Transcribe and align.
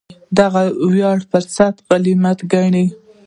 دغه 0.39 0.63
وړیا 0.85 1.11
فرصت 1.31 1.75
غنیمت 1.87 2.39
ګڼي. 2.53 2.85